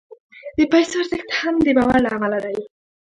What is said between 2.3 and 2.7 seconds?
دی.